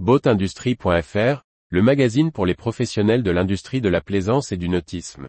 [0.00, 5.28] Boatindustrie.fr, le magazine pour les professionnels de l'industrie de la plaisance et du nautisme.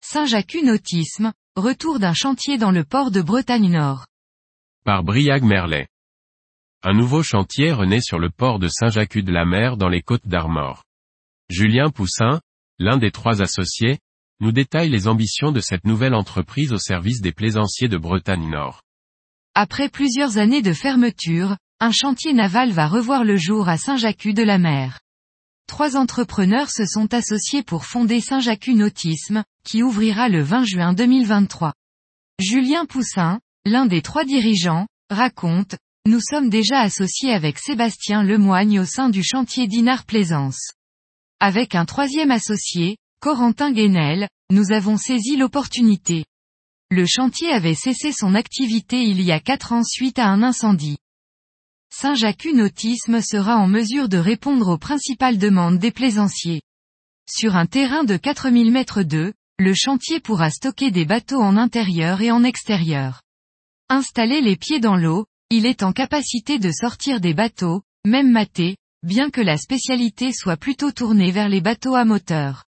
[0.00, 4.06] Saint-Jacques Nautisme, retour d'un chantier dans le port de Bretagne Nord.
[4.84, 5.86] Par Briag Merlet.
[6.82, 10.82] Un nouveau chantier renaît sur le port de Saint-Jacques-de-la-Mer dans les côtes d'Armor.
[11.48, 12.40] Julien Poussin,
[12.80, 14.00] l'un des trois associés,
[14.40, 18.82] nous détaille les ambitions de cette nouvelle entreprise au service des plaisanciers de Bretagne Nord.
[19.54, 25.00] Après plusieurs années de fermeture, un chantier naval va revoir le jour à Saint-Jacques-de-la-Mer.
[25.66, 31.72] Trois entrepreneurs se sont associés pour fonder Saint-Jacques Nautisme, qui ouvrira le 20 juin 2023.
[32.38, 38.84] Julien Poussin, l'un des trois dirigeants, raconte, nous sommes déjà associés avec Sébastien Lemoigne au
[38.84, 40.72] sein du chantier Dinard Plaisance.
[41.40, 46.26] Avec un troisième associé, Corentin Guénel, nous avons saisi l'opportunité.
[46.90, 50.98] Le chantier avait cessé son activité il y a quatre ans suite à un incendie.
[51.88, 56.60] Saint-Jacques Nautisme sera en mesure de répondre aux principales demandes des plaisanciers.
[57.26, 62.20] Sur un terrain de 4000 mètres d'eau, le chantier pourra stocker des bateaux en intérieur
[62.20, 63.22] et en extérieur.
[63.88, 68.76] Installer les pieds dans l'eau, il est en capacité de sortir des bateaux, même matés,
[69.02, 72.64] bien que la spécialité soit plutôt tournée vers les bateaux à moteur.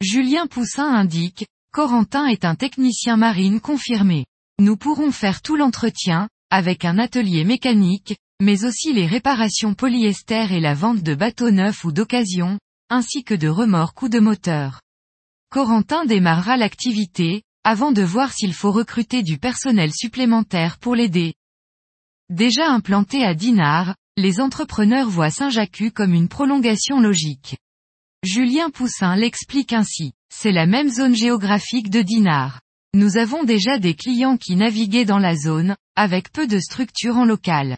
[0.00, 4.26] Julien Poussin indique, Corentin est un technicien marine confirmé.
[4.60, 10.60] Nous pourrons faire tout l'entretien, avec un atelier mécanique, mais aussi les réparations polyester et
[10.60, 12.58] la vente de bateaux neufs ou d'occasion,
[12.90, 14.80] ainsi que de remorques ou de moteurs.
[15.50, 21.34] Corentin démarrera l'activité, avant de voir s'il faut recruter du personnel supplémentaire pour l'aider.
[22.28, 27.56] Déjà implanté à Dinard, les entrepreneurs voient Saint-Jacques comme une prolongation logique.
[28.24, 30.12] Julien Poussin l'explique ainsi.
[30.32, 32.60] C'est la même zone géographique de Dinard.
[32.94, 37.26] Nous avons déjà des clients qui naviguaient dans la zone, avec peu de structure en
[37.26, 37.76] local.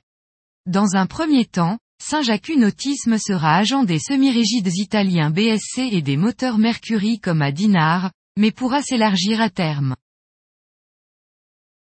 [0.66, 6.58] Dans un premier temps, Saint-Jacques Nautisme sera agent des semi-rigides italiens BSC et des moteurs
[6.58, 9.96] Mercury comme à Dinard, mais pourra s'élargir à terme.